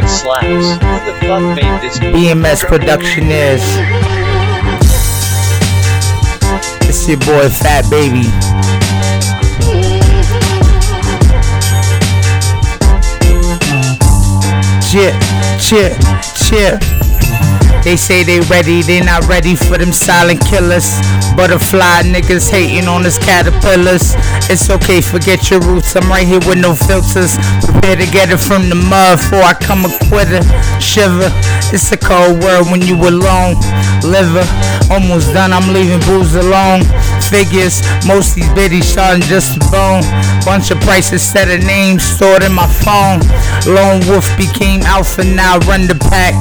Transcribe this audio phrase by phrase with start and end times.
[0.00, 0.44] shit slaps.
[0.44, 0.58] Who
[1.06, 1.98] the fuck made this?
[1.98, 3.62] BMS production is.
[6.88, 8.24] It's your boy Fat Baby.
[14.88, 15.14] Chip,
[15.60, 15.92] chip,
[16.34, 17.07] chip.
[17.88, 21.00] They say they ready, they not ready for them silent killers.
[21.40, 24.12] Butterfly niggas hating on us caterpillars.
[24.52, 25.96] It's okay, forget your roots.
[25.96, 27.40] I'm right here with no filters.
[27.64, 30.44] Prepare to get it from the mud before I come a quitter.
[30.84, 31.32] Shiver,
[31.72, 33.56] it's a cold world when you alone.
[34.04, 34.44] Liver,
[34.92, 36.84] almost done, I'm leaving booze alone.
[37.32, 40.04] Figures, most these biddies starting just a bone.
[40.44, 43.24] Bunch of prices, set of names stored in my phone.
[43.66, 46.34] Lone Wolf became alpha, now run the pack.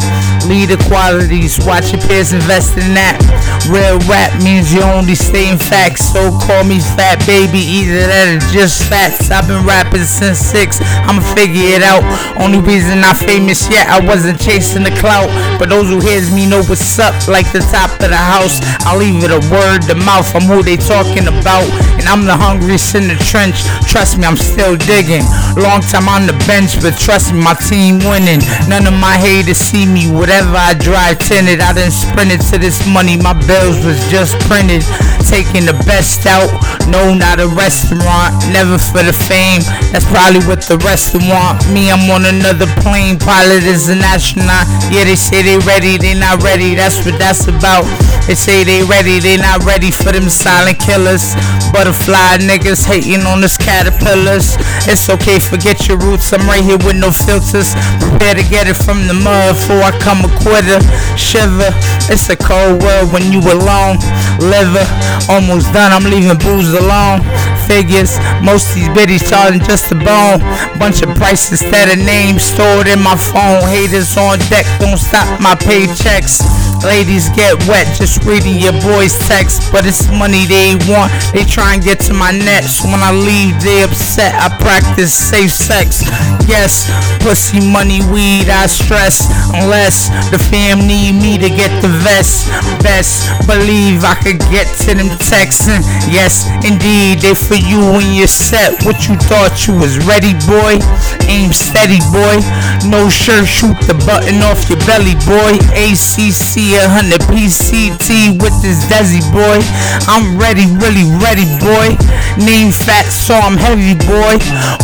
[0.45, 3.19] Lead the qualities, watch your peers invest in that.
[3.67, 7.59] Real rap means you only stay in facts, so call me fat baby.
[7.59, 9.27] Either that or just facts.
[9.27, 12.05] I've been rapping since six, I'ma figure it out.
[12.39, 15.27] Only reason I'm famous yet, I wasn't chasing the clout.
[15.59, 18.63] But those who hears me know what's up, like the top of the house.
[18.87, 21.67] I'll leave it a word to mouth, I'm who they talking about.
[21.99, 25.27] And I'm the hungriest in the trench, trust me, I'm still digging.
[25.59, 28.45] Long time on the bench, but trust my team winning.
[28.69, 31.59] None of my haters see me, whatever I drive tinted.
[31.59, 34.85] I done sprinted to this money, my bills was just printed.
[35.25, 36.47] Taking the best out,
[36.87, 39.65] no, not a restaurant, never for the fame.
[39.91, 41.65] That's probably what the rest want.
[41.73, 44.69] Me, I'm on another plane, pilot is an astronaut.
[44.93, 47.83] Yeah, they say they ready, they not ready, that's what that's about.
[48.27, 51.31] They say they ready, they not ready for them silent killers.
[51.71, 54.59] Butterfly niggas hating on us caterpillars.
[54.83, 57.71] It's okay, forget your roots, I'm right here with no filters.
[58.03, 60.83] Prepare to get it from the mud before I come a quitter.
[61.15, 61.71] Shiver,
[62.11, 63.95] it's a cold world when you alone.
[64.43, 64.83] Liver,
[65.31, 67.23] almost done, I'm leaving booze alone.
[67.63, 70.43] Figures, most these biddies charging just a bone.
[70.75, 73.63] Bunch of prices that of names stored in my phone.
[73.71, 76.43] Haters on deck, don't stop my paychecks.
[76.83, 81.11] Ladies get wet just reading your boy's text, but it's money they want.
[81.33, 82.63] They try and get to my net.
[82.65, 84.33] So when I leave, they upset.
[84.35, 86.05] I practice safe sex.
[86.47, 86.87] Yes,
[87.19, 89.25] pussy, money, weed, I stress.
[89.53, 92.47] Unless the fam need me to get the vest.
[92.83, 95.81] Best believe I could get to them texting.
[96.07, 98.85] Yes, indeed, they for you when you're set.
[98.85, 100.79] What you thought you was ready, boy?
[101.27, 102.39] Aim steady, boy.
[102.87, 105.59] No shirt, shoot the button off your belly, boy.
[105.75, 109.63] ACC 100 PCT with this Desi, boy.
[110.11, 111.95] I'm ready, really ready, boy.
[112.35, 114.35] Name fat, so I'm heavy, boy.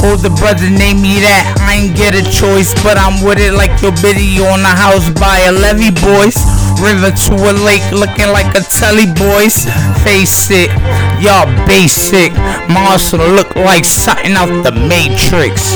[0.07, 1.44] Older brother named me that.
[1.59, 5.11] I ain't get a choice, but I'm with it like your biddy on a house
[5.19, 6.39] by a levee, boys.
[6.79, 9.67] River to a lake looking like a telly, boys.
[10.07, 10.71] Face it,
[11.19, 12.31] y'all basic.
[12.71, 15.75] Marshall look like something out the Matrix.